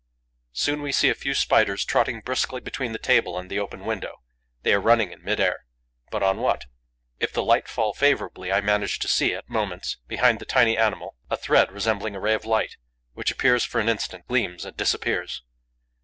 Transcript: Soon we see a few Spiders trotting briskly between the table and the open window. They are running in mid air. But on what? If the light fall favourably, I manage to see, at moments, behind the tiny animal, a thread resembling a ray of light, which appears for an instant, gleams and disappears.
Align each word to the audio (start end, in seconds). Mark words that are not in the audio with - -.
Soon 0.53 0.81
we 0.81 0.91
see 0.91 1.09
a 1.09 1.13
few 1.13 1.35
Spiders 1.35 1.85
trotting 1.85 2.21
briskly 2.21 2.59
between 2.59 2.91
the 2.91 2.97
table 2.97 3.37
and 3.37 3.51
the 3.51 3.59
open 3.59 3.85
window. 3.85 4.23
They 4.63 4.73
are 4.73 4.81
running 4.81 5.11
in 5.11 5.21
mid 5.23 5.39
air. 5.39 5.63
But 6.09 6.23
on 6.23 6.39
what? 6.39 6.65
If 7.19 7.31
the 7.31 7.43
light 7.43 7.67
fall 7.67 7.93
favourably, 7.93 8.51
I 8.51 8.61
manage 8.61 8.97
to 8.97 9.07
see, 9.07 9.35
at 9.35 9.47
moments, 9.47 9.97
behind 10.07 10.39
the 10.39 10.45
tiny 10.45 10.75
animal, 10.75 11.17
a 11.29 11.37
thread 11.37 11.71
resembling 11.71 12.15
a 12.15 12.19
ray 12.19 12.33
of 12.33 12.45
light, 12.45 12.77
which 13.13 13.29
appears 13.29 13.63
for 13.63 13.79
an 13.79 13.89
instant, 13.89 14.25
gleams 14.27 14.65
and 14.65 14.75
disappears. 14.75 15.43